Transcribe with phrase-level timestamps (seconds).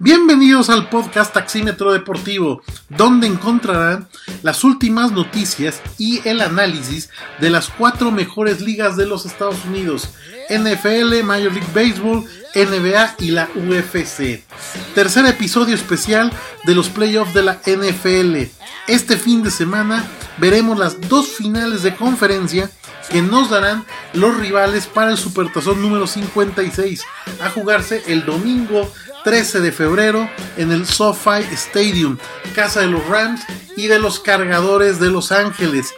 [0.00, 4.08] Bienvenidos al podcast Taxímetro Deportivo, donde encontrarán
[4.42, 10.10] las últimas noticias y el análisis de las cuatro mejores ligas de los Estados Unidos,
[10.50, 12.24] NFL, Major League Baseball,
[12.54, 14.44] NBA y la UFC.
[14.94, 18.52] Tercer episodio especial de los playoffs de la NFL.
[18.86, 20.04] Este fin de semana
[20.36, 22.70] veremos las dos finales de conferencia
[23.10, 27.02] que nos darán los rivales para el Supertazón número 56
[27.40, 28.88] a jugarse el domingo
[29.24, 32.18] 13 de febrero en el SoFi Stadium,
[32.54, 33.42] casa de los Rams
[33.76, 35.94] y de los cargadores de Los Ángeles.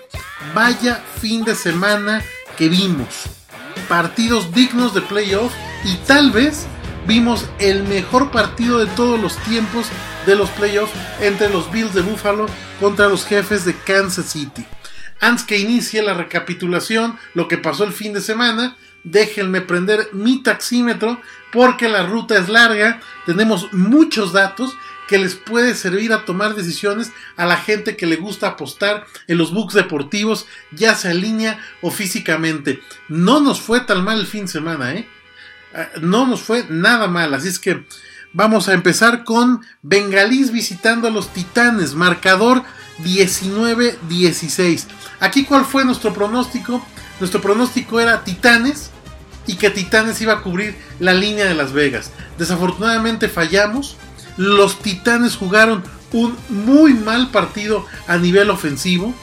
[0.54, 2.22] Vaya fin de semana
[2.56, 3.24] que vimos.
[3.88, 5.52] Partidos dignos de playoff
[5.84, 6.66] y tal vez
[7.06, 9.86] vimos el mejor partido de todos los tiempos
[10.26, 12.46] de los playoffs entre los Bills de Buffalo
[12.78, 14.64] contra los jefes de Kansas City.
[15.20, 20.42] Antes que inicie la recapitulación, lo que pasó el fin de semana, déjenme prender mi
[20.42, 21.20] taxímetro
[21.52, 24.76] porque la ruta es larga, tenemos muchos datos
[25.10, 29.38] que les puede servir a tomar decisiones a la gente que le gusta apostar en
[29.38, 32.80] los books deportivos, ya sea en línea o físicamente.
[33.08, 35.08] No nos fue tan mal el fin de semana, ¿eh?
[35.74, 37.84] Ah, no nos fue nada mal, así es que
[38.32, 42.62] vamos a empezar con Bengalís visitando a los Titanes, marcador
[43.02, 44.86] 19-16.
[45.18, 46.86] Aquí cuál fue nuestro pronóstico?
[47.18, 48.92] Nuestro pronóstico era Titanes
[49.46, 52.10] y que Titanes iba a cubrir la línea de Las Vegas.
[52.38, 53.96] Desafortunadamente fallamos.
[54.36, 59.14] Los Titanes jugaron un muy mal partido a nivel ofensivo.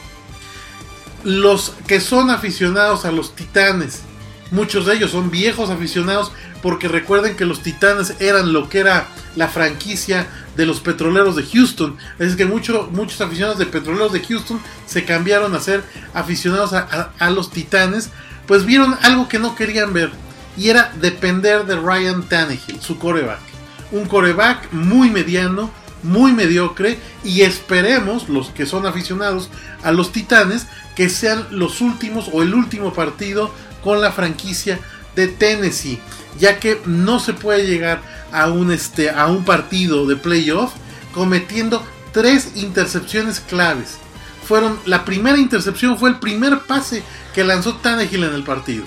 [1.24, 4.02] Los que son aficionados a los Titanes,
[4.50, 9.08] muchos de ellos son viejos aficionados porque recuerden que los Titanes eran lo que era
[9.36, 11.96] la franquicia de los petroleros de Houston.
[12.18, 17.50] Es que muchos aficionados de petroleros de Houston se cambiaron a ser aficionados a, los
[17.50, 18.10] Titanes,
[18.48, 20.10] pues vieron algo que no querían ver
[20.56, 23.38] y era depender de Ryan Tannehill, su coreback.
[23.92, 25.70] Un coreback muy mediano,
[26.02, 29.50] muy mediocre y esperemos los que son aficionados
[29.84, 33.52] a los Titanes que sean los últimos o el último partido
[33.84, 34.80] con la franquicia
[35.14, 36.00] de Tennessee,
[36.38, 38.00] ya que no se puede llegar
[38.32, 40.72] a un, este, a un partido de playoff
[41.12, 43.98] cometiendo tres intercepciones claves.
[44.48, 47.02] Fueron, la primera intercepción fue el primer pase
[47.34, 48.86] que lanzó Tannehill en el partido.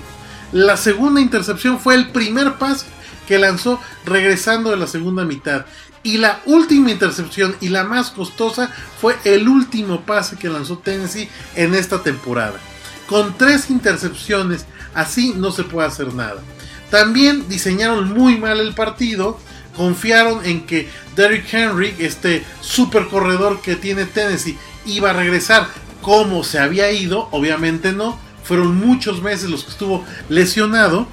[0.50, 2.86] La segunda intercepción fue el primer pase
[3.28, 5.64] que lanzó regresando de la segunda mitad.
[6.02, 11.28] Y la última intercepción y la más costosa fue el último pase que lanzó Tennessee
[11.54, 12.58] en esta temporada.
[13.06, 16.42] Con tres intercepciones, así no se puede hacer nada.
[16.90, 19.38] También diseñaron muy mal el partido.
[19.76, 25.66] Confiaron en que Derrick Henry, este super corredor que tiene Tennessee, iba a regresar
[26.02, 27.28] como se había ido.
[27.30, 28.18] Obviamente no.
[28.44, 31.06] Fueron muchos meses los que estuvo lesionado.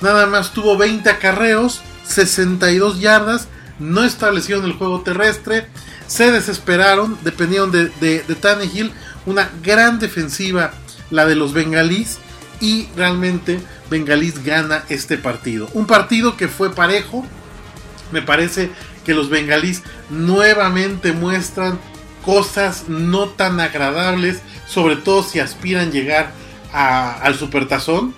[0.00, 3.48] Nada más tuvo 20 acarreos, 62 yardas.
[3.78, 5.68] No establecieron el juego terrestre.
[6.06, 7.16] Se desesperaron.
[7.22, 8.92] Dependieron de, de, Tannehill.
[9.24, 10.72] Una gran defensiva,
[11.10, 12.18] la de los bengalíes.
[12.60, 15.68] Y realmente Bengalís gana este partido.
[15.74, 17.24] Un partido que fue parejo.
[18.12, 18.70] Me parece
[19.04, 21.78] que los bengalís nuevamente muestran
[22.24, 26.32] cosas no tan agradables, sobre todo si aspiran llegar
[26.72, 28.14] al supertazón.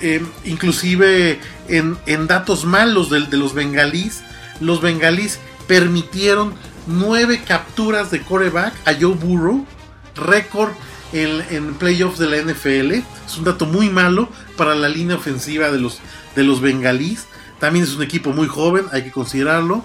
[0.00, 4.22] Eh, inclusive en, datos malos de, de, los bengalís,
[4.60, 6.54] los bengalís permitieron
[6.86, 9.66] nueve capturas de coreback a Joe Burrow,
[10.14, 10.72] récord
[11.12, 12.92] en, playoffs de la NFL.
[13.26, 16.00] Es un dato muy malo para la línea ofensiva de los,
[16.34, 17.26] de los bengalís.
[17.60, 19.84] También es un equipo muy joven, hay que considerarlo.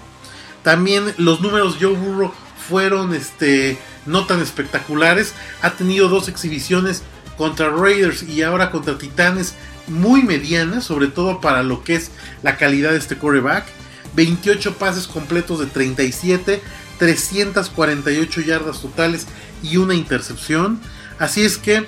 [0.62, 2.32] También los números Joe Burrow
[2.68, 5.34] fueron este, no tan espectaculares.
[5.62, 7.02] Ha tenido dos exhibiciones
[7.36, 9.54] contra Raiders y ahora contra Titanes
[9.86, 12.10] muy medianas, sobre todo para lo que es
[12.42, 13.66] la calidad de este coreback.
[14.14, 16.62] 28 pases completos de 37,
[16.98, 19.26] 348 yardas totales
[19.62, 20.80] y una intercepción.
[21.18, 21.84] Así es que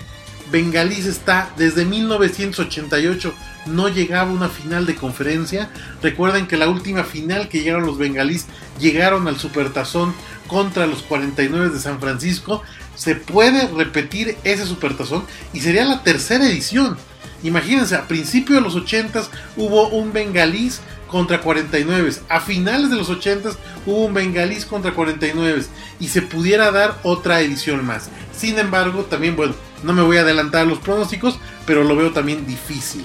[0.51, 3.33] Bengalís está desde 1988
[3.67, 5.71] no llegaba una final de conferencia.
[6.03, 8.47] Recuerden que la última final que llegaron los bengalís
[8.79, 10.15] llegaron al Supertazón
[10.47, 12.63] contra los 49 de San Francisco.
[12.95, 16.97] Se puede repetir ese Supertazón y sería la tercera edición.
[17.43, 19.23] Imagínense, a principios de los 80
[19.57, 22.13] hubo un bengalís contra 49.
[22.29, 23.51] A finales de los 80
[23.85, 25.65] hubo un bengalís contra 49
[26.01, 28.09] y se pudiera dar otra edición más.
[28.37, 32.47] Sin embargo, también, bueno, no me voy a adelantar los pronósticos, pero lo veo también
[32.47, 33.05] difícil.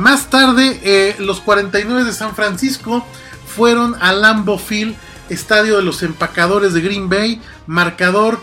[0.00, 3.06] Más tarde, eh, los 49 de San Francisco
[3.54, 4.96] fueron a Lambeau Field,
[5.28, 8.40] estadio de los empacadores de Green Bay, marcador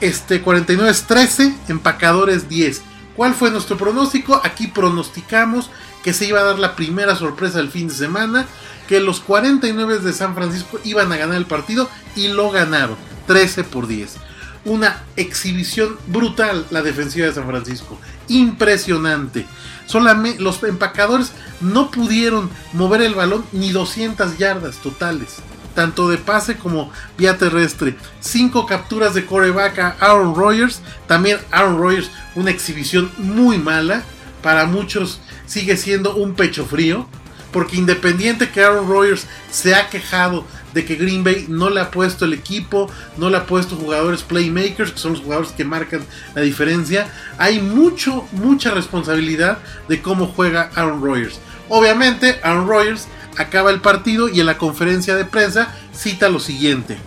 [0.00, 2.80] este 49 13, empacadores 10.
[3.14, 4.40] ¿Cuál fue nuestro pronóstico?
[4.42, 5.68] Aquí pronosticamos
[6.02, 8.46] que se iba a dar la primera sorpresa del fin de semana,
[8.88, 12.96] que los 49 de San Francisco iban a ganar el partido y lo ganaron,
[13.26, 14.16] 13 por 10.
[14.64, 19.44] Una exhibición brutal la defensiva de San Francisco, impresionante.
[19.88, 25.38] Solamente los empacadores no pudieron mover el balón ni 200 yardas totales
[25.78, 27.96] tanto de pase como vía terrestre.
[28.18, 30.80] Cinco capturas de coreback a Aaron Rodgers.
[31.06, 34.02] También Aaron Rodgers, una exhibición muy mala.
[34.42, 37.06] Para muchos sigue siendo un pecho frío.
[37.52, 40.44] Porque independiente que Aaron Rodgers se ha quejado
[40.74, 44.22] de que Green Bay no le ha puesto el equipo, no le ha puesto jugadores
[44.22, 46.02] playmakers, que son los jugadores que marcan
[46.34, 51.40] la diferencia, hay mucho, mucha responsabilidad de cómo juega Aaron Rodgers.
[51.68, 56.98] Obviamente, Aaron Rodgers acaba el partido y en la conferencia de prensa cita lo siguiente.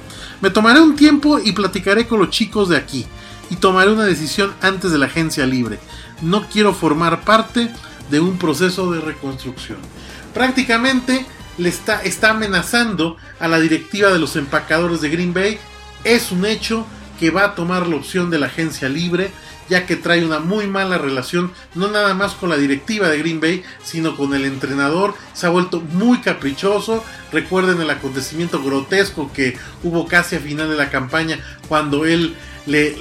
[0.41, 3.05] Me tomaré un tiempo y platicaré con los chicos de aquí
[3.49, 5.77] y tomaré una decisión antes de la agencia libre.
[6.21, 7.69] No quiero formar parte
[8.09, 9.77] de un proceso de reconstrucción.
[10.33, 11.25] Prácticamente
[11.57, 15.59] le está, amenazando a la directiva de los empacadores de Green Bay.
[16.03, 16.85] Es un hecho
[17.19, 19.31] que va a tomar la opción de la agencia libre
[19.71, 23.39] ya que trae una muy mala relación, no nada más con la directiva de Green
[23.39, 25.13] Bay, sino con el entrenador.
[25.33, 27.05] Se ha vuelto muy caprichoso.
[27.31, 31.39] Recuerden el acontecimiento grotesco que hubo casi a final de la campaña
[31.69, 32.91] cuando él le,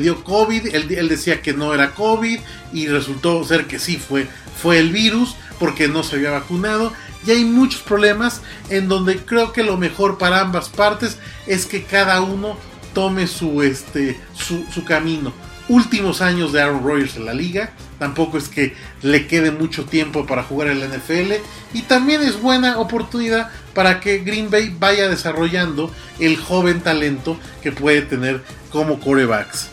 [0.00, 0.74] dio COVID.
[0.74, 2.40] Él, decía que no era COVID
[2.74, 4.28] y resultó ser que sí fue,
[4.60, 6.92] fue el virus porque no se había vacunado.
[7.26, 11.84] Y hay muchos problemas en donde creo que lo mejor para ambas partes es que
[11.84, 12.56] cada uno
[12.94, 15.32] tome su, este, su, camino
[15.68, 17.72] últimos años de Aaron Rodgers en la liga.
[17.98, 21.34] Tampoco es que le quede mucho tiempo para jugar en la NFL.
[21.74, 27.72] Y también es buena oportunidad para que Green Bay vaya desarrollando el joven talento que
[27.72, 29.68] puede tener como corebacks.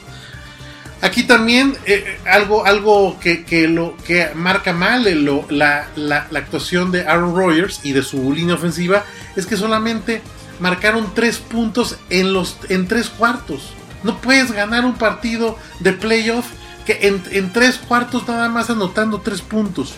[1.01, 5.15] Aquí también eh, algo, algo que, lo, que marca mal eh,
[5.49, 9.03] la, la, actuación de Aaron Rodgers y de su línea ofensiva
[9.35, 10.21] es que solamente
[10.59, 13.73] marcaron tres puntos en, los, en tres cuartos.
[14.03, 16.45] No puedes ganar un partido de playoff
[16.85, 19.95] que en, tres cuartos nada más anotando tres puntos.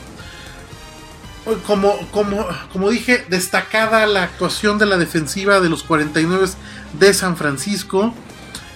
[1.66, 6.48] Como, como, como dije, destacada la actuación de la defensiva de los 49
[7.00, 8.14] de San Francisco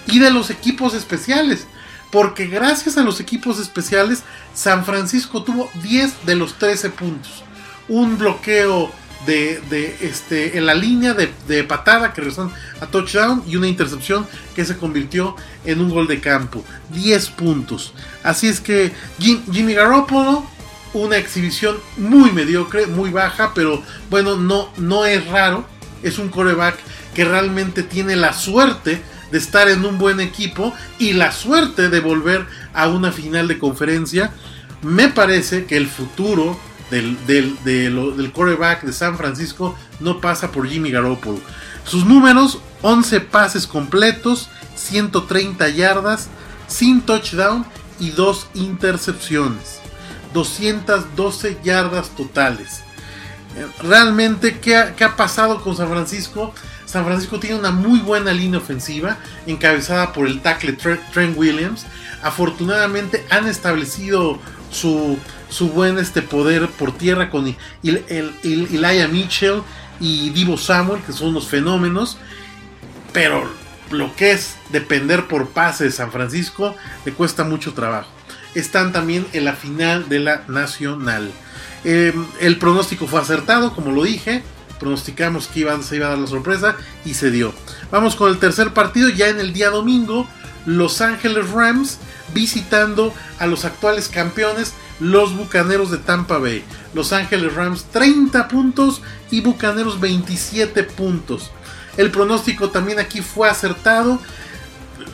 [0.07, 1.67] y de los equipos especiales.
[2.11, 4.23] Porque gracias a los equipos especiales,
[4.53, 7.43] San Francisco tuvo 10 de los 13 puntos.
[7.87, 8.91] Un bloqueo
[9.25, 14.65] de, este, en la línea de, patada que regresaron a touchdown y una intercepción que
[14.65, 15.35] se convirtió
[15.65, 16.63] en un gol de campo.
[16.89, 17.93] 10 puntos.
[18.23, 20.45] Así es que Jimmy Garoppolo,
[20.93, 25.65] una exhibición muy mediocre, muy baja, pero bueno, no, no es raro.
[26.03, 26.77] Es un coreback
[27.13, 29.01] que realmente tiene la suerte
[29.31, 33.59] de estar en un buen equipo y la suerte de volver a una final de
[33.59, 34.31] conferencia.
[34.81, 36.59] Me parece que el futuro
[36.91, 41.39] del, del, coreback de San Francisco no pasa por Jimmy Garoppolo.
[41.85, 46.29] Sus números, 11 pases completos, 130 yardas,
[46.67, 47.65] sin touchdown
[47.99, 49.79] y 2 intercepciones.
[50.33, 52.81] 212 yardas totales.
[53.55, 56.53] Eh, realmente, ¿qué ha, ¿qué ha, pasado con San Francisco?
[56.91, 59.17] San Francisco tiene una muy buena línea ofensiva,
[59.47, 61.85] encabezada por el tackle Trent Williams.
[62.21, 64.39] Afortunadamente han establecido
[64.69, 65.17] su,
[65.47, 69.61] su buen este poder por tierra con el, Mitchell
[70.01, 72.17] y Divo Samuel, que son unos fenómenos,
[73.13, 73.49] pero
[73.89, 76.75] lo que es depender por pase de San Francisco
[77.05, 78.09] le cuesta mucho trabajo.
[78.53, 81.31] Están también en la final de la Nacional.
[81.85, 84.43] Em, el pronóstico fue acertado, como lo dije.
[84.81, 87.53] Pronosticamos que iba, se iba a dar la sorpresa y se dio.
[87.91, 90.27] Vamos con el tercer partido ya en el día domingo.
[90.65, 91.99] Los Ángeles Rams
[92.33, 96.63] visitando a los actuales campeones, los Bucaneros de Tampa Bay.
[96.95, 101.51] Los Ángeles Rams 30 puntos y Bucaneros 27 puntos.
[101.95, 104.19] El pronóstico también aquí fue acertado.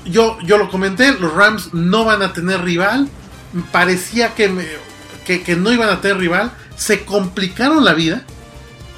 [0.06, 3.10] Yo, yo lo comenté, los Rams no van a tener rival.
[3.74, 4.80] Parecía que,
[5.26, 6.54] que no iban a tener rival.
[6.78, 8.24] Se complicaron la vida.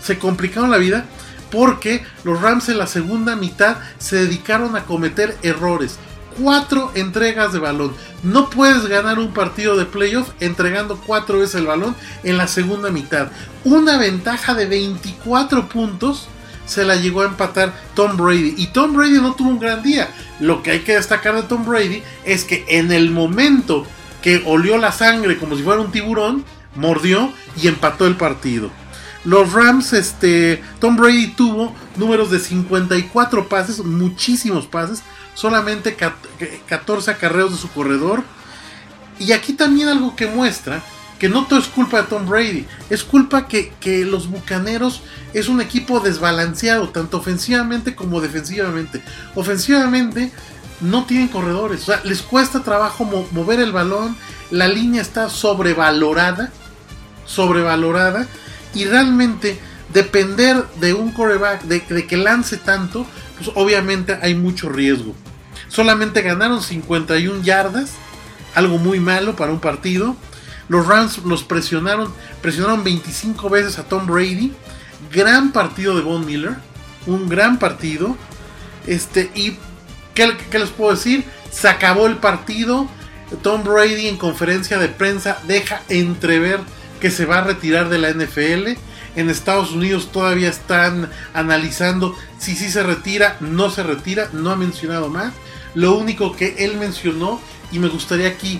[0.01, 1.05] Se complicaron la vida
[1.51, 5.99] porque los Rams en la segunda mitad se dedicaron a cometer errores
[6.41, 7.93] cuatro entregas de balón.
[8.23, 12.89] No puedes ganar un partido de playoff entregando cuatro veces el balón en la segunda
[12.89, 13.29] mitad.
[13.63, 16.27] Una ventaja de 24 puntos
[16.65, 18.55] se la llegó a empatar Tom Brady.
[18.57, 20.09] Y Tom Brady no tuvo un gran día.
[20.39, 23.85] Lo que hay que destacar de Tom Brady es que en el momento
[24.21, 28.69] que olió la sangre como si fuera un tiburón, mordió y empató el partido.
[29.25, 35.97] Los Rams, este, Tom Brady tuvo números de 54 pases, muchísimos pases, solamente
[36.67, 38.23] 14 acarreos de su corredor
[39.19, 40.81] Y aquí también algo que muestra
[41.19, 45.01] que no todo es culpa de Tom Brady, es culpa que, que, los Bucaneros
[45.33, 49.03] es un equipo desbalanceado, tanto ofensivamente como defensivamente.
[49.35, 50.31] Ofensivamente
[50.79, 54.15] no tienen corredores, o sea, les cuesta trabajo mover el balón,
[54.49, 56.51] la línea está sobrevalorada,
[57.25, 58.25] sobrevalorada,
[58.73, 59.59] y realmente
[59.93, 63.05] depender de un coreback, de, que lance tanto,
[63.37, 65.15] pues obviamente hay mucho riesgo.
[65.67, 67.91] Solamente ganaron 51 yardas,
[68.55, 70.15] algo muy malo para un partido.
[70.67, 74.53] Los Rams los presionaron, presionaron 25 veces a Tom Brady.
[75.11, 76.55] Gran partido de Von Miller,
[77.07, 78.15] un gran partido.
[78.85, 79.57] Este, y
[80.13, 81.25] ¿qué, ¿qué, les puedo decir?
[81.51, 82.87] Se acabó el partido.
[83.41, 86.59] Tom Brady en conferencia de prensa deja entrever
[86.99, 88.77] que se va a retirar de la NFL.
[89.15, 94.55] En Estados Unidos todavía están analizando si sí se retira, no se retira, no ha
[94.55, 95.33] mencionado más.
[95.75, 97.39] Lo único que él mencionó,
[97.71, 98.59] y me gustaría aquí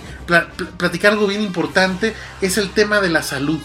[0.76, 3.60] platicar algo bien importante, es el tema de la salud.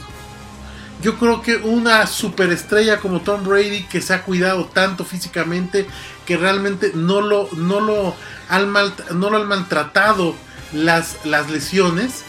[1.02, 5.86] Yo creo que una superestrella como Tom Brady, que se ha cuidado tanto físicamente,
[6.26, 8.16] que realmente no lo, no lo,
[8.50, 10.36] han, no lo han maltratado
[10.72, 12.24] las, las lesiones,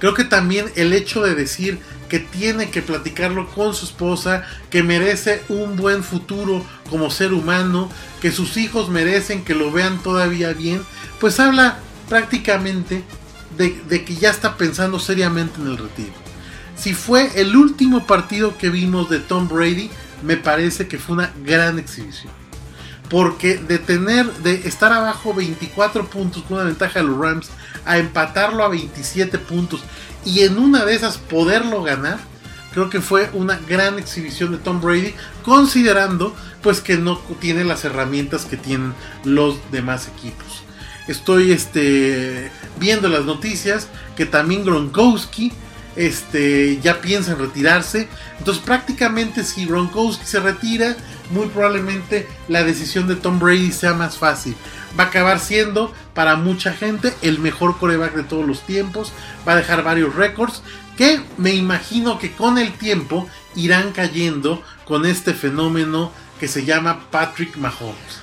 [0.00, 1.78] creo que también el hecho de decir
[2.08, 7.88] que tiene que platicarlo con su esposa, que merece un buen futuro como ser humano,
[8.20, 10.82] que sus hijos merecen que lo vean todavía bien,
[11.20, 11.78] pues habla
[12.08, 13.04] prácticamente
[13.56, 16.12] de, que ya está pensando seriamente en el retiro.
[16.74, 19.90] Si fue el último partido que vimos de Tom Brady,
[20.22, 22.39] me parece que fue una gran exhibición.
[23.10, 27.50] Porque de tener, de estar abajo 24 puntos con una ventaja de los Rams,
[27.84, 29.82] a empatarlo a 27 puntos
[30.24, 32.18] y en una de esas poderlo ganar,
[32.72, 37.84] creo que fue una gran exhibición de Tom Brady, considerando pues que no tiene las
[37.84, 40.62] herramientas que tienen los demás equipos.
[41.08, 45.52] Estoy este, viendo las noticias que también Gronkowski
[45.96, 48.08] este, ya piensa en retirarse.
[48.38, 50.96] Entonces prácticamente si Gronkowski se retira,
[51.30, 54.56] muy probablemente la decisión de Tom Brady sea más fácil.
[54.98, 59.12] Va a acabar siendo para mucha gente el mejor coreback de todos los tiempos.
[59.46, 60.62] Va a dejar varios récords
[60.96, 67.06] que me imagino que con el tiempo irán cayendo con este fenómeno que se llama
[67.10, 68.20] Patrick Mahomes.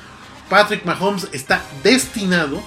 [0.49, 2.61] Patrick Mahomes está destinado,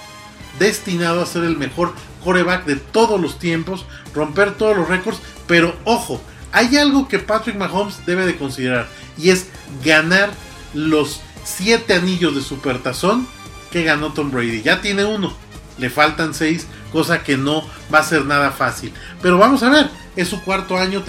[0.59, 1.95] destinado a ser el mejor
[2.25, 6.21] coreback de todos los tiempos, romper todos los récords, pero ojo,
[6.53, 9.49] hay algo que Patrick Mahomes debe de considerar y es
[9.85, 10.31] ganar
[10.75, 13.27] los 7 anillos de supertazón
[13.71, 14.63] que ganó Tom Brady.
[14.63, 15.33] Ya tiene uno,
[15.79, 18.93] le faltan 6, cosa que no va a ser nada fácil.
[19.23, 21.03] Pero vamos a ver, es su cuarto año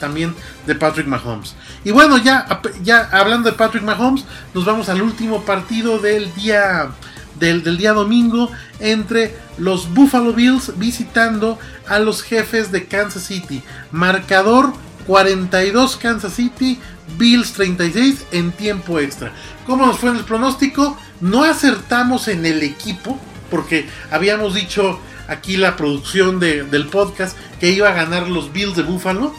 [0.00, 0.34] también
[0.66, 1.54] de Patrick Mahomes.
[1.84, 2.46] Y bueno, ya,
[2.82, 6.90] ya hablando de Patrick Mahomes, nos vamos al último partido del día
[7.38, 8.50] del, día domingo
[8.80, 13.62] entre los Buffalo Bills visitando a los jefes de Kansas City.
[13.90, 14.72] Marcador
[15.06, 16.78] 42 Kansas City,
[17.18, 19.32] Bills 36 en tiempo extra.
[19.66, 20.96] ¿Cómo nos fue en el pronóstico?
[21.20, 23.18] No acertamos en el equipo,
[23.50, 28.82] porque habíamos dicho aquí la producción del podcast que iba a ganar los Bills de
[28.82, 29.34] Buffalo.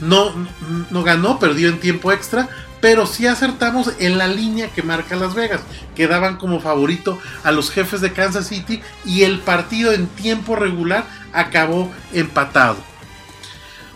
[0.00, 0.30] No,
[0.90, 2.48] no ganó, perdió en tiempo extra,
[2.86, 5.60] pero sí acertamos en la línea que marca Las Vegas,
[5.96, 10.54] que daban como favorito a los jefes de Kansas City y el partido en tiempo
[10.54, 12.76] regular acabó empatado.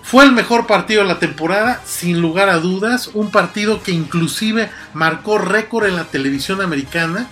[0.03, 4.71] Fue el mejor partido de la temporada, sin lugar a dudas, un partido que inclusive
[4.93, 7.29] marcó récord en la televisión americana.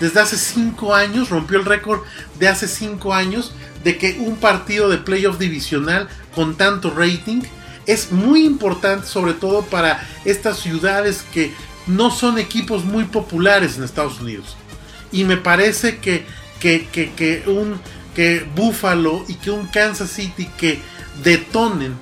[0.00, 2.02] Desde hace 5 años, rompió el récord
[2.38, 7.40] de hace 5 años de que un partido de playoff divisional con tanto rating
[7.88, 11.52] es muy importante sobre todo para estas ciudades que
[11.86, 14.56] no son equipos muy populares en Estados Unidos.
[15.10, 16.26] Y me parece que,
[16.60, 17.80] que, un
[18.14, 20.80] que Buffalo y que un Kansas City que
[21.24, 21.96] detonen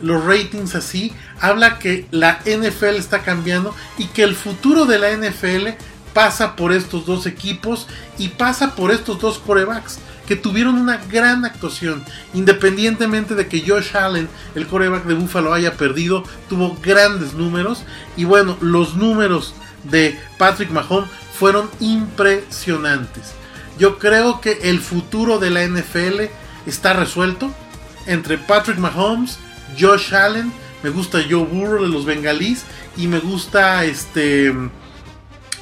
[0.00, 5.10] los ratings así, habla que la NFL está cambiando y que el futuro de la
[5.12, 5.68] NFL
[6.14, 7.86] pasa por estos dos equipos
[8.18, 12.04] y pasa por estos dos corebacks que tuvieron una gran actuación.
[12.34, 17.82] Independientemente de que Josh Allen, el coreback de Buffalo, haya perdido, tuvo grandes números.
[18.14, 19.54] Y bueno, los números
[19.84, 23.32] de Patrick Mahomes fueron impresionantes.
[23.78, 26.24] Yo creo que el futuro de la NFL
[26.66, 27.50] está resuelto
[28.04, 29.38] entre Patrick Mahomes,
[29.80, 32.64] Josh Allen, me gusta Joe Burrow de los Bengalís
[32.98, 34.52] y me gusta este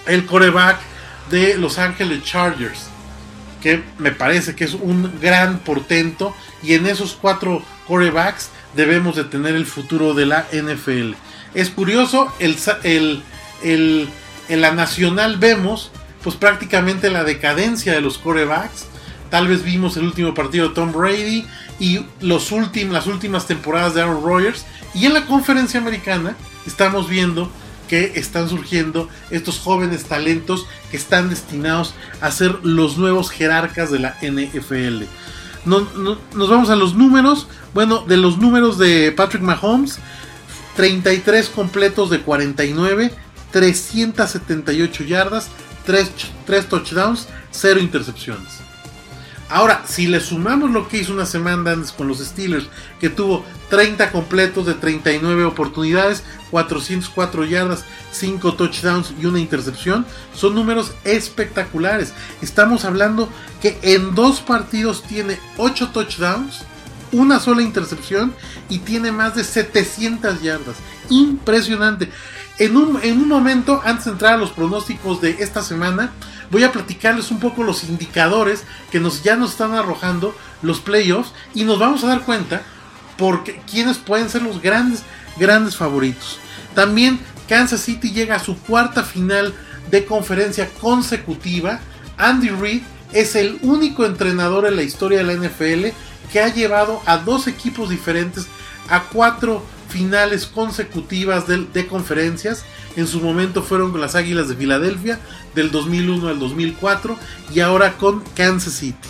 [0.06, 0.78] el coreback
[1.30, 2.88] de Los Ángeles Chargers
[3.66, 6.32] que me parece que es un gran portento
[6.62, 11.14] y en esos cuatro corebacks debemos de tener el futuro de la NFL.
[11.52, 12.60] Es curioso, el,
[13.64, 15.90] en la nacional vemos
[16.22, 18.86] pues prácticamente la decadencia de los corebacks.
[19.30, 21.44] tal vez vimos el último partido de Tom Brady
[21.80, 24.64] y los las últimas temporadas de Aaron Rodgers.
[24.94, 26.36] Y en la conferencia americana
[26.68, 27.50] estamos viendo
[27.88, 33.98] que están surgiendo estos jóvenes talentos que están destinados a ser los nuevos jerarcas de
[33.98, 35.04] la NFL.
[35.64, 37.46] nos vamos a los números.
[37.74, 39.98] Bueno, de los números de Patrick Mahomes,
[40.76, 43.12] 33 completos de 49,
[43.50, 45.48] 378 yardas,
[45.84, 46.10] 3,
[46.46, 48.65] 3 touchdowns, 0 intercepciones.
[49.48, 52.66] Ahora, si le sumamos lo que hizo una semana antes con los Steelers,
[52.98, 60.56] que tuvo 30 completos de 39 oportunidades, 404 yardas, 5 touchdowns y una intercepción, son
[60.56, 62.12] números espectaculares.
[62.42, 63.28] Estamos hablando
[63.62, 66.62] que en dos partidos tiene 8 touchdowns,
[67.12, 68.34] una sola intercepción
[68.68, 70.76] y tiene más de 700 yardas.
[71.08, 72.10] Impresionante.
[72.58, 76.10] En un, en un momento, antes de entrar a los pronósticos de esta semana,
[76.50, 81.32] voy a platicarles un poco los indicadores que nos, ya nos están arrojando los playoffs
[81.54, 82.62] y nos vamos a dar cuenta
[83.16, 85.02] porque quiénes pueden ser los grandes,
[85.38, 86.38] grandes favoritos.
[86.74, 89.54] También Kansas City llega a su cuarta final
[89.90, 91.80] de conferencia consecutiva.
[92.18, 95.86] Andy Reid es el único entrenador en la historia de la NFL
[96.32, 98.46] que ha llevado a dos equipos diferentes
[98.88, 102.64] a cuatro finales consecutivas de, conferencias.
[102.96, 105.20] En su momento fueron las Águilas de Filadelfia
[105.56, 107.18] del 2001 al 2004
[107.52, 109.08] y ahora con Kansas City.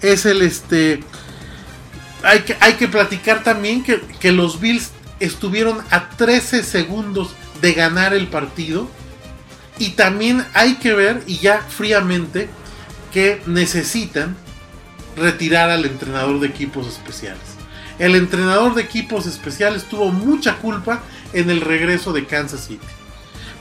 [0.00, 1.00] Es el este...
[2.22, 7.74] Hay que, hay que platicar también que, que los Bills estuvieron a 13 segundos de
[7.74, 8.88] ganar el partido.
[9.78, 12.48] Y también hay que ver, y ya fríamente,
[13.12, 14.36] que necesitan
[15.16, 17.42] retirar al entrenador de equipos especiales.
[17.98, 22.86] El entrenador de equipos especiales tuvo mucha culpa en el regreso de Kansas City.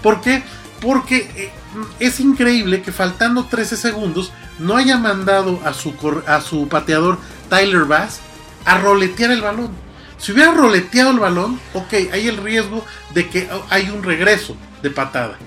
[0.02, 0.44] ¿Por qué?
[0.82, 1.52] Porque eh,
[2.00, 5.94] es increíble que faltando 13 segundos no haya mandado a su,
[6.28, 7.18] a su pateador
[7.50, 8.20] Tyler Bass
[8.66, 9.72] a roletear el balón.
[10.18, 14.90] Si hubiera roleteado el balón, ok, hay el riesgo de que hay un regreso de
[14.90, 15.38] patada.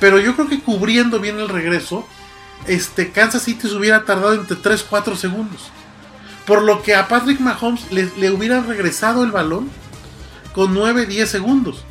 [0.00, 2.06] Pero yo creo que cubriendo bien el regreso,
[2.66, 5.70] este, Kansas City se hubiera tardado entre 3-4 segundos.
[6.46, 9.70] Por lo que a Patrick Mahomes le, le hubiera regresado el balón
[10.54, 11.84] con 9-10 segundos.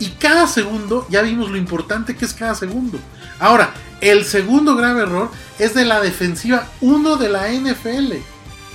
[0.00, 2.98] Y cada segundo, ya vimos lo importante que es cada segundo.
[3.40, 8.14] Ahora, el segundo grave error es de la defensiva 1 de la NFL,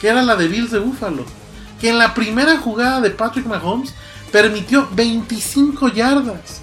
[0.02, 1.26] que era la de Bills de Buffalo.
[1.80, 3.94] Que en la primera jugada de Patrick Mahomes
[4.32, 6.62] permitió 25 yardas.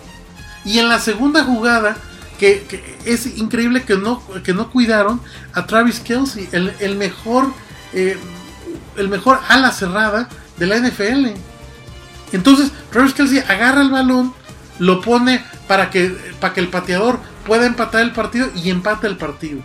[0.65, 1.97] Y en la segunda jugada,
[2.39, 5.21] que, es increíble que no, que no cuidaron
[5.53, 7.53] a Travis Kelsey, el, mejor
[7.93, 8.19] eh,
[8.97, 11.29] el mejor ala cerrada de la NFL.
[12.33, 14.35] Entonces, Travis Kelsey agarra el balón,
[14.81, 16.09] lo pone para que,
[16.41, 19.61] para que el pateador pueda empatar el partido y empate el partido.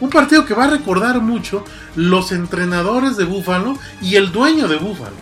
[0.00, 4.76] Un partido que va a recordar mucho los entrenadores de Buffalo y el dueño de
[4.76, 5.16] Buffalo.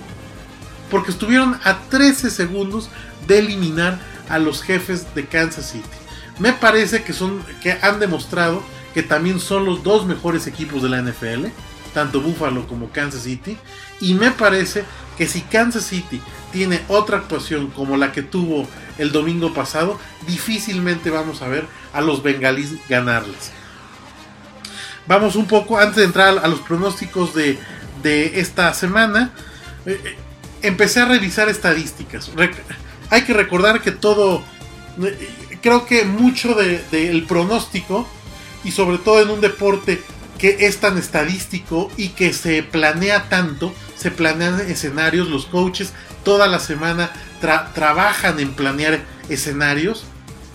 [0.90, 2.90] Porque estuvieron a 13 segundos
[3.28, 5.84] de eliminar a los jefes de Kansas City.
[6.40, 10.88] Me parece que, son, que han demostrado que también son los dos mejores equipos de
[10.88, 11.46] la NFL
[11.94, 13.56] tanto Buffalo como Kansas City.
[14.00, 14.84] Y me parece
[15.16, 16.20] que si Kansas City
[16.52, 18.66] tiene otra actuación como la que tuvo
[18.98, 23.52] el domingo pasado, difícilmente vamos a ver a los bengalíes ganarles.
[25.06, 27.58] Vamos un poco, antes de entrar a los pronósticos de,
[28.04, 29.32] esta semana,
[29.86, 30.16] eh, eh,
[30.62, 32.30] empecé a revisar estadísticas.
[33.10, 34.42] hay que recordar que todo,
[35.02, 38.06] eh, creo que mucho del pronóstico,
[38.64, 40.02] y sobre todo en un deporte
[40.38, 45.92] que es tan estadístico y que se planea tanto, se planean escenarios, los coaches
[46.24, 47.10] toda la semana
[47.74, 50.04] trabajan en planear escenarios.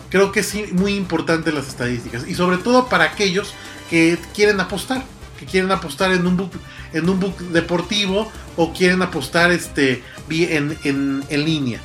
[0.09, 3.53] Creo que es muy importante las estadísticas y sobre todo para aquellos
[3.89, 5.03] que quieren apostar,
[5.39, 6.51] que quieren apostar en un book,
[6.93, 11.79] en un book deportivo o quieren apostar este, en, en, en línea.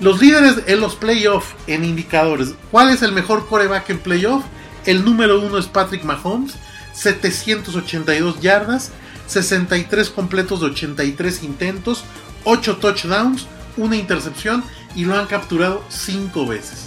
[0.00, 2.54] Los líderes en los playoffs en indicadores.
[2.70, 4.44] ¿Cuál es el mejor coreback en playoff?
[4.86, 6.54] El número uno es Patrick Mahomes
[6.98, 8.90] 782 yardas,
[9.28, 12.02] 63 completos de 83 intentos,
[12.44, 14.64] 8 touchdowns, una intercepción
[14.96, 16.86] y lo han capturado 5 veces.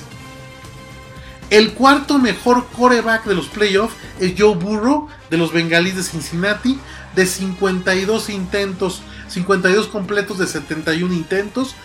[1.50, 6.78] El cuarto mejor coreback de los playoffs es Joe Burrow de los Bengalíes de Cincinnati,
[7.15, 11.76] de 52 intentos, 52 completos de 71 intentos,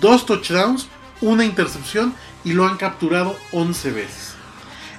[0.00, 0.86] 2 touchdowns,
[1.20, 2.14] una intercepción
[2.44, 4.34] y lo han capturado 11 veces.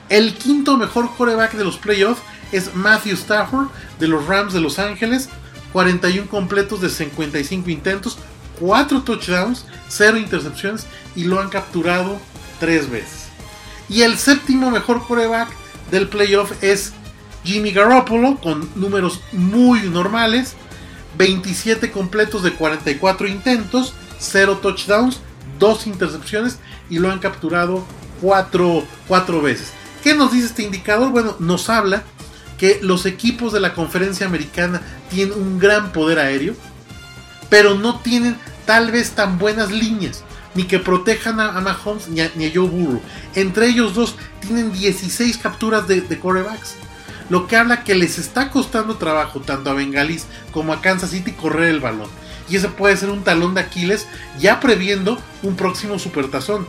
[0.10, 2.22] El quinto mejor coreback de los playoffs
[2.54, 3.68] es Matthew Stafford
[4.00, 5.28] de los Rams de Los Ángeles,
[5.74, 8.18] 41 completos de 55 intentos,
[8.60, 10.86] 4 touchdowns, 0 intercepciones
[11.16, 12.18] y lo han capturado
[12.60, 13.26] 3 veces.
[13.90, 15.50] Y el séptimo mejor coreback
[15.92, 16.94] del playoff es
[17.44, 20.54] Jimmy Garoppolo con números muy normales,
[21.18, 25.20] 27 completos de 44 intentos, 0 touchdowns,
[25.60, 27.84] 2 intercepciones y lo han capturado
[28.22, 29.74] 4, 4 veces.
[30.04, 31.12] ¿Qué nos dice este indicador?
[31.12, 32.04] Bueno, nos habla
[32.58, 36.56] que los equipos de la conferencia americana tienen un gran poder aéreo,
[37.50, 40.24] pero no tienen tal vez tan buenas líneas,
[40.56, 43.02] ni que protejan a, Mahomes ni a, Joe Burrow.
[43.36, 46.76] Entre ellos dos tienen 16 capturas de, de corebacks
[47.30, 51.32] lo que habla que les está costando trabajo tanto a Bengalis como a Kansas City
[51.32, 52.10] correr el balón.
[52.54, 54.06] Y ese puede ser un talón de Aquiles
[54.40, 56.68] ya previendo un próximo supertazón.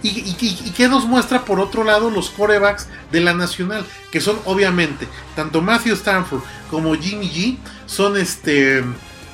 [0.00, 3.84] ¿Y, y, qué nos muestra por otro lado los corebacks de la nacional?
[4.12, 7.56] Que son obviamente tanto Matthew Stanford como Jimmy G.
[7.86, 8.84] Son este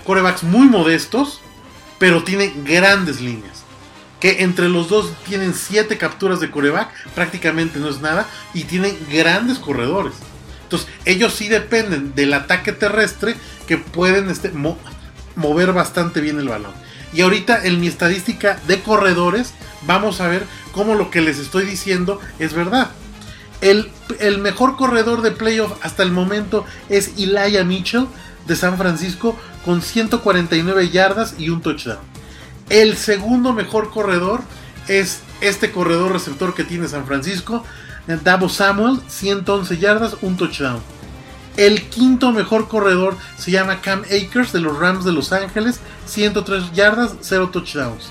[0.06, 1.42] corebacks muy modestos,
[1.98, 3.64] pero tienen grandes líneas.
[4.20, 8.98] Que entre los dos tienen 7 capturas de coreback, prácticamente no es nada, y tienen
[9.12, 10.14] grandes corredores.
[10.62, 13.34] Entonces, ellos sí dependen del ataque terrestre
[13.66, 14.50] que pueden este,
[15.40, 16.72] mover bastante bien el balón.
[17.12, 19.52] Y ahorita en mi estadística de corredores,
[19.86, 22.90] vamos a ver cómo lo que les estoy diciendo es verdad.
[23.60, 28.06] El, el mejor corredor de playoff hasta el momento es Elijah Mitchell
[28.46, 31.98] de San Francisco con 149 yardas y un touchdown.
[32.68, 34.40] El segundo mejor corredor
[34.86, 37.64] es este corredor receptor que tiene San Francisco
[38.18, 40.80] Davo Samuel, 111 yardas, un touchdown.
[41.56, 46.72] El quinto mejor corredor se llama Cam Akers de los Rams de Los Ángeles, 103
[46.72, 48.08] yardas, 0 touchdowns.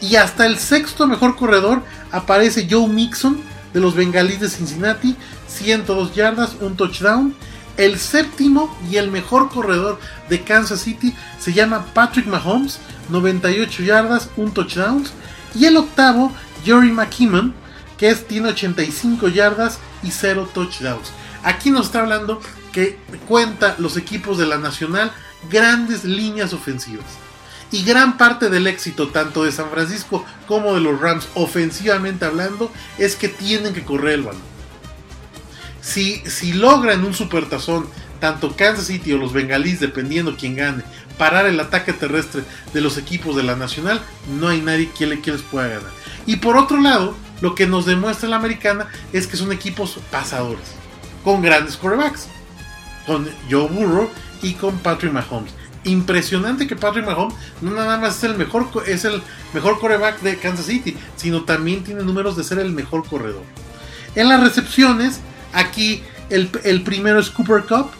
[0.00, 3.40] Y hasta el sexto mejor corredor aparece Joe Mixon
[3.72, 5.16] de los Bengalíes de Cincinnati,
[5.48, 7.34] 102 yardas, un touchdown.
[7.76, 14.28] El séptimo y el mejor corredor de Kansas City se llama Patrick Mahomes, 98 yardas,
[14.36, 15.04] un touchdown.
[15.54, 16.32] Y el octavo,
[16.66, 17.54] Jory McKinnon,
[17.98, 21.10] que es, tiene 85 yardas y 0 touchdowns.
[21.42, 22.40] Aquí nos está hablando
[22.74, 25.12] que cuenta los equipos de la Nacional
[25.48, 27.06] grandes líneas ofensivas.
[27.70, 32.70] Y gran parte del éxito tanto de San Francisco como de los Rams ofensivamente hablando
[32.98, 34.42] es que tienen que correr el balón.
[35.80, 37.86] Si, si logran un supertazón,
[38.18, 40.82] tanto Kansas City o los Bengalíes, dependiendo quién gane,
[41.16, 44.00] parar el ataque terrestre de los equipos de la Nacional,
[44.40, 45.90] no hay nadie que, le, que les pueda ganar.
[46.26, 50.66] Y por otro lado, lo que nos demuestra la americana es que son equipos pasadores,
[51.22, 52.28] con grandes quarterbacks,
[53.06, 54.10] con Joe Burrow
[54.42, 55.52] y con Patrick Mahomes.
[55.84, 60.38] Impresionante que Patrick Mahomes no nada más es el mejor, es el mejor quarterback de
[60.38, 63.42] Kansas City, sino también tiene números de ser el mejor corredor.
[64.14, 65.20] En las recepciones,
[65.52, 67.90] aquí el, el primero es Cooper Cup,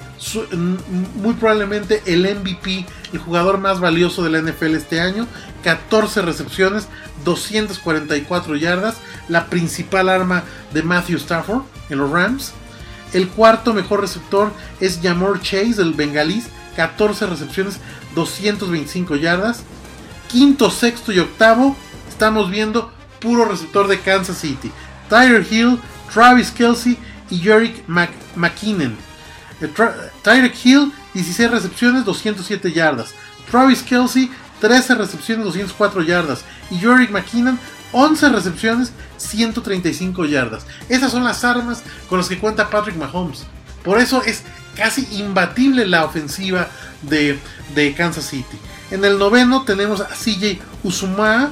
[1.17, 5.27] muy probablemente el MVP, el jugador más valioso de la NFL este año,
[5.63, 6.89] 14 recepciones,
[7.25, 8.97] 244 yardas,
[9.29, 12.53] la principal arma de Matthew Stafford en los Rams.
[13.15, 17.79] El cuarto mejor receptor es Jamor Chase del Bengalis, 14 recepciones,
[18.15, 19.63] 225 yardas.
[20.29, 21.77] Quinto, sexto y octavo
[22.09, 24.71] estamos viendo puro receptor de Kansas City.
[25.09, 25.79] Tyler Hill,
[26.13, 26.99] Travis Kelsey
[27.31, 28.97] y Jerick McKinnon.
[30.23, 33.15] Tyreek Hill, 16 recepciones, 207 yardas.
[33.51, 36.45] Travis Kelsey, 13 recepciones, 204 yardas.
[36.71, 37.59] Y Yorick McKinnon,
[37.95, 40.67] 11 recepciones, 135 yardas.
[40.89, 43.45] Esas son las armas con las que cuenta Patrick Mahomes.
[43.85, 44.43] Por eso es
[44.77, 46.69] casi imbatible la ofensiva
[47.03, 47.39] de,
[47.97, 48.59] Kansas City.
[48.91, 51.51] En el noveno tenemos a CJ Usuma,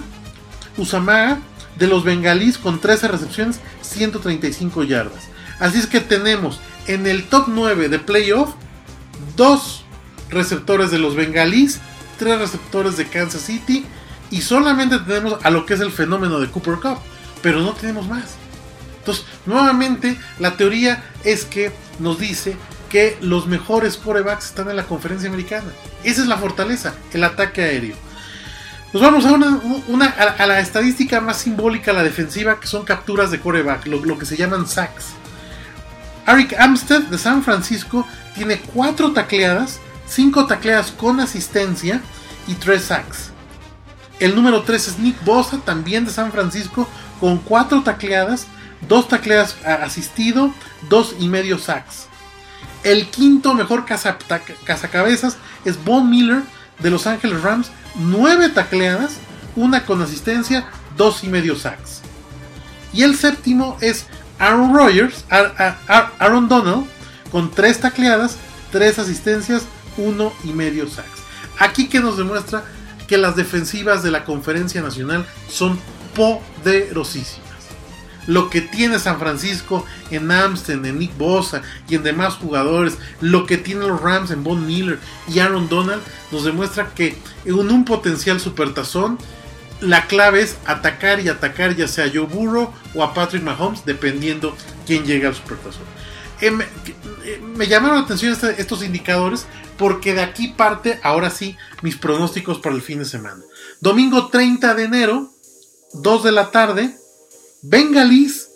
[0.77, 1.39] Usamaga
[1.79, 5.25] de los Bengalís con 13 recepciones, 135 yardas.
[5.61, 8.55] Así es que tenemos en el top 9 de playoff,
[9.37, 9.85] dos
[10.29, 11.81] receptores de los Bengalís,
[12.19, 13.87] tres receptores de Kansas City
[14.33, 16.99] y solamente tenemos a lo que es el fenómeno de Cooper Cup,
[17.43, 18.35] pero no tenemos más.
[18.99, 22.57] Entonces, nuevamente, la teoría es que nos dice
[22.89, 25.71] que los mejores corebacks están en la conferencia americana.
[26.03, 27.97] Esa es la fortaleza, el ataque aéreo.
[28.95, 33.41] Nos vamos a, una, a, la estadística más simbólica, la defensiva, que son capturas de
[33.41, 35.09] coreback, lo, que se llaman sacks.
[36.27, 42.01] Eric Amstead de San Francisco tiene 4 tacleadas, 5 tacleadas con asistencia
[42.47, 43.32] y 3 sacks.
[44.21, 46.89] El número 3 es Nick Bosa, también de San Francisco,
[47.21, 48.47] con 4 tacleadas,
[48.89, 50.53] 2 tacleadas asistido,
[50.89, 52.07] 2 y medio sacks.
[52.85, 56.43] El quinto mejor cazacabezas es Von Miller
[56.81, 59.19] de Los Ángeles Rams, 9 tacleadas,
[59.55, 62.01] 1 con asistencia, 2 y medio sacks.
[62.93, 64.07] Y el séptimo es
[64.39, 65.25] Aaron Rodgers,
[66.19, 66.87] Aaron Donald,
[67.31, 68.37] con 3 tacleadas,
[68.73, 69.63] 3 asistencias,
[69.97, 71.23] 1 y medio sacks.
[71.59, 72.65] Aquí que nos demuestra
[73.07, 75.79] que las defensivas de la conferencia nacional son
[76.15, 77.43] poderosísimas.
[78.29, 83.47] lo que tiene San Francisco en Amsten, en Nick Bosa y en demás jugadores, lo
[83.47, 87.85] que tienen los Rams en Von Miller y Aaron Donald, nos demuestra que en un
[87.85, 89.19] potencial supertazón,
[89.81, 93.85] la clave es atacar y atacar ya sea a Joe Burrow o a Patrick Mahomes,
[93.85, 95.83] dependiendo quién llegue al supertazón.
[96.43, 99.47] Eh, me, llamaron la atención este, estos indicadores
[99.79, 103.43] porque de aquí parte, ahora sí, mis pronósticos para el fin de semana.
[103.81, 105.33] Domingo 30 de enero,
[105.95, 106.97] 2 de la tarde,
[107.63, 108.49] Bengalis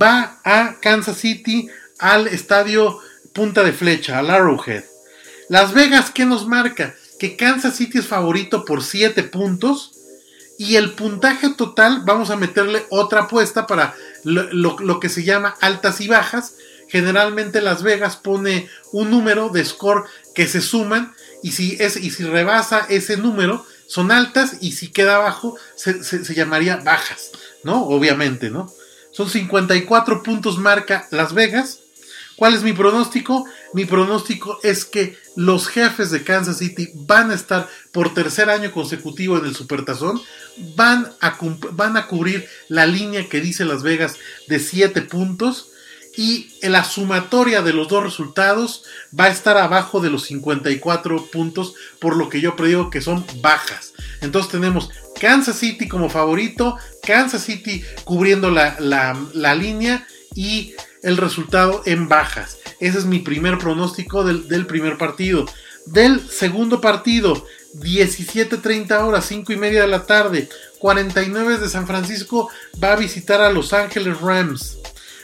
[0.00, 1.68] va a Kansas City
[1.98, 2.98] al estadio
[3.32, 4.84] Punta de Flecha, al Arrowhead.
[5.48, 6.94] Las Vegas, ¿qué nos marca?
[7.18, 9.92] Que Kansas City es favorito por 7 puntos.
[10.58, 16.00] Y el puntaje total, vamos a meterle otra apuesta para lo, que se llama altas
[16.00, 16.54] y bajas.
[16.92, 22.10] Generalmente Las Vegas pone un número de score que se suman y si, es, y
[22.10, 27.30] si rebasa ese número son altas y si queda abajo se, se llamaría bajas.
[27.64, 27.84] ¿no?
[27.84, 28.72] Obviamente, ¿no?
[29.10, 31.78] Son 54 puntos marca Las Vegas.
[32.36, 33.44] ¿Cuál es mi pronóstico?
[33.74, 38.72] Mi pronóstico es que los jefes de Kansas City van a estar por tercer año
[38.72, 40.20] consecutivo en el Supertazón.
[40.74, 41.38] Van a,
[41.72, 44.16] van a cubrir la línea que dice Las Vegas
[44.48, 45.71] de 7 puntos.
[46.16, 48.84] Y la sumatoria de los dos resultados
[49.18, 53.24] va a estar abajo de los 54 puntos, por lo que yo predigo que son
[53.40, 53.94] bajas.
[54.20, 62.08] Entonces tenemos Kansas City como favorito, Kansas City cubriendo la, línea y el resultado en
[62.08, 62.58] bajas.
[62.80, 65.46] Ese es mi primer pronóstico del, primer partido.
[65.86, 70.48] Del segundo partido, 17.30 horas, 5 y media de la tarde,
[70.78, 72.48] 49 de San Francisco
[72.82, 74.78] va a visitar a Los Ángeles Rams.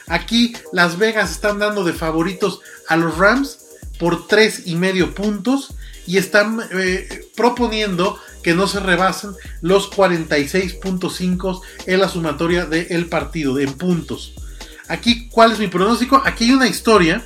[0.09, 3.59] Aquí Las Vegas están dando de favoritos a los Rams
[3.99, 5.75] por 3 y medio puntos
[6.07, 13.59] y están eh, proponiendo que no se rebasen los 46.5 en la sumatoria del partido,
[13.59, 14.33] en puntos.
[14.89, 16.23] Aquí, ¿cuál es mi pronóstico?
[16.25, 17.23] Aquí hay una historia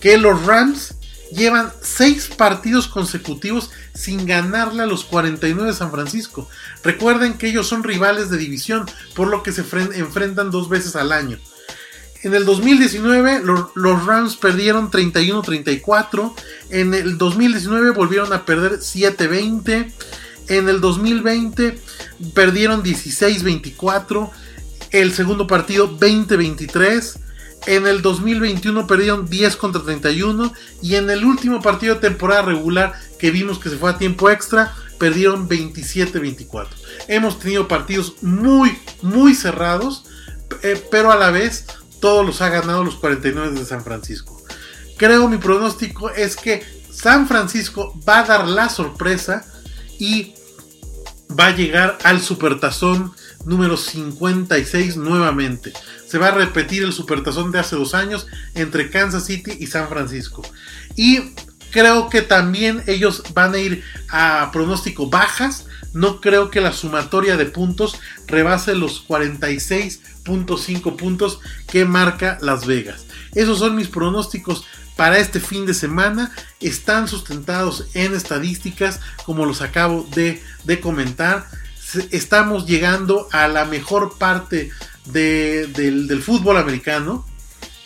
[0.00, 0.94] que los Rams
[1.30, 6.48] llevan 6 partidos consecutivos sin ganarle a los 49 de San Francisco.
[6.82, 11.12] Recuerden que ellos son rivales de división, por lo que se enfrentan dos veces al
[11.12, 11.38] año.
[12.22, 16.34] En el 2019 los, Rams perdieron 31-34.
[16.70, 19.92] En el 2019 volvieron a perder 7-20.
[20.48, 21.78] En el 2020
[22.34, 24.30] perdieron 16-24.
[24.90, 27.18] El segundo partido 20-23.
[27.66, 30.52] En el 2021 perdieron 10 contra 31.
[30.82, 34.30] Y en el último partido de temporada regular que vimos que se fue a tiempo
[34.30, 36.68] extra, perdieron 27-24.
[37.08, 40.04] Hemos tenido partidos muy, muy cerrados.
[40.62, 41.66] Eh, pero a la vez
[42.00, 44.42] todos los ha ganado los 49 de San Francisco.
[44.96, 49.44] Creo mi pronóstico es que San Francisco va a dar la sorpresa
[49.98, 50.34] y
[51.38, 53.12] va a llegar al Supertazón
[53.44, 55.72] número 56 nuevamente.
[56.06, 59.88] Se va a repetir el Supertazón de hace dos años entre Kansas City y San
[59.88, 60.42] Francisco.
[60.94, 61.34] Y
[61.70, 65.66] creo que también ellos van a ir a pronóstico bajas.
[65.96, 73.06] No creo que la sumatoria de puntos rebase los 46.5 puntos que marca Las Vegas.
[73.34, 79.62] Esos son mis pronósticos para este fin de semana están sustentados en estadísticas como los
[79.62, 80.42] acabo de,
[80.82, 81.46] comentar.
[82.10, 84.72] Estamos llegando a la mejor parte
[85.06, 87.24] del, fútbol americano.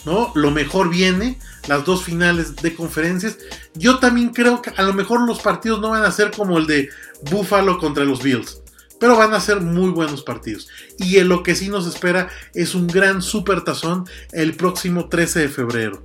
[0.05, 0.33] ¿no?
[0.35, 3.39] Lo mejor viene, las dos finales de conferencias.
[3.75, 6.67] Yo también creo que a lo mejor los partidos no van a ser como el
[6.67, 6.89] de
[7.31, 8.63] Buffalo contra los Bills.
[8.99, 10.69] Pero van a ser muy buenos partidos.
[10.99, 15.49] Y en lo que sí nos espera es un gran supertazón el próximo 13 de
[15.49, 16.03] febrero.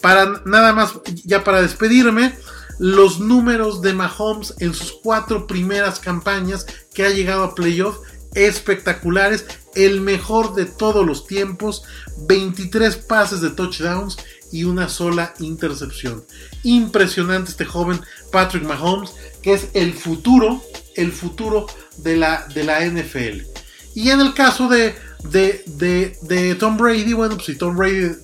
[0.00, 0.94] Para nada más,
[1.24, 2.34] ya para despedirme,
[2.78, 7.98] los números de Mahomes en sus cuatro primeras campañas que ha llegado a playoff
[8.34, 11.82] espectaculares, el mejor de todos los tiempos,
[12.28, 14.16] 23 pases de touchdowns
[14.52, 16.24] y una sola intercepción.
[16.62, 18.00] Impresionante este joven
[18.32, 20.62] Patrick Mahomes, que es el futuro,
[20.96, 21.66] el futuro
[21.98, 23.42] de la, de la NFL.
[23.94, 28.16] Y en el caso de, de, Tom Brady, bueno, pues si Tom Brady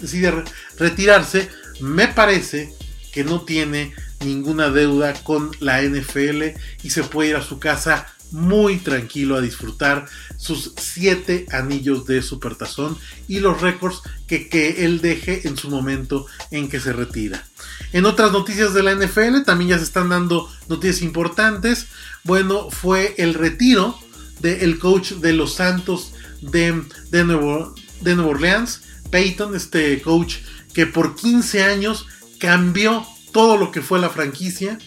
[0.00, 0.44] decide
[0.78, 1.48] retirarse,
[1.80, 2.72] me parece
[3.12, 3.92] que no tiene
[4.24, 6.42] ninguna deuda con la NFL
[6.82, 12.22] y se puede ir a su casa muy tranquilo a disfrutar sus siete anillos de
[12.22, 12.96] supertazón
[13.28, 17.44] y los récords que, que, él deje en su momento en que se retira.
[17.92, 21.86] En otras noticias de la NFL también ya se están dando noticias importantes.
[22.24, 23.98] Bueno, fue el retiro
[24.40, 30.36] del coach de los Santos de, de, Nuevo, de Nueva Orleans, Peyton, este coach
[30.74, 32.06] que por 15 años
[32.38, 34.78] cambió todo lo que fue la franquicia.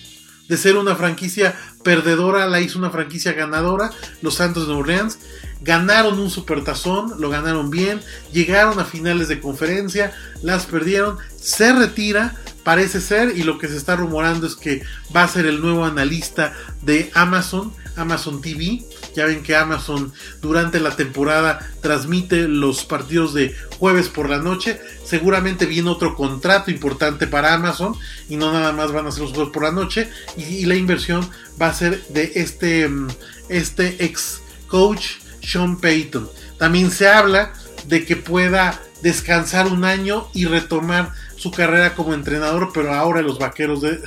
[0.48, 5.20] De ser una franquicia perdedora, la hizo una franquicia ganadora, los Santos de Orleans.
[5.62, 8.00] ganaron un supertazón, lo ganaron bien,
[8.32, 13.76] llegaron a finales de conferencia, las perdieron, se retira, parece ser, y lo que se
[13.76, 14.82] está rumorando es que
[15.14, 18.86] va a ser el nuevo analista de Amazon, Amazon TV.
[19.16, 24.80] Ya ven que Amazon durante la temporada transmite los partidos de jueves por la noche.
[25.04, 27.96] Seguramente viene otro contrato importante para Amazon
[28.28, 30.10] y no nada más van a ser los juegos por la noche.
[30.38, 31.28] Y, la inversión
[31.62, 33.08] va a ser de este, mm,
[33.50, 36.30] este ex coach Sean Payton.
[36.58, 37.54] También se habla
[37.88, 43.40] de que pueda descansar un año y retomar su carrera como entrenador, pero ahora los
[43.40, 44.00] vaqueros de,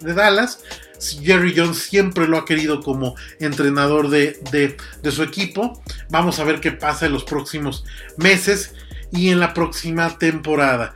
[0.00, 0.60] Dallas.
[1.00, 5.82] Jerry Jones siempre lo ha querido como entrenador de, de, su equipo.
[6.10, 7.84] Vamos a ver qué pasa en los próximos
[8.16, 8.74] meses
[9.10, 10.94] y en la próxima temporada.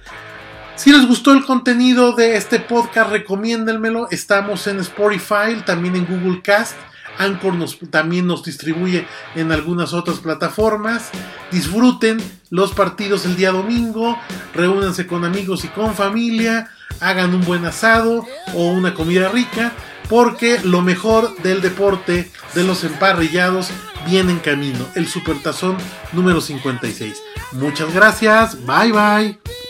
[0.76, 4.08] Si les gustó el contenido de este podcast, recomiéndenmelo.
[4.10, 6.76] Estamos en Spotify, también en Google Cast.
[7.18, 11.10] Anchor nos, también nos distribuye en algunas otras plataformas.
[11.50, 12.18] Disfruten
[12.50, 14.18] los partidos el día domingo,
[14.54, 18.24] reúnanse con amigos y con familia, hagan un buen asado
[18.54, 19.72] o una comida rica,
[20.08, 23.68] porque lo mejor del deporte de los emparrillados
[24.06, 25.76] viene en camino, el Supertazón
[26.12, 27.22] número 56.
[27.52, 29.65] Muchas gracias, bye bye.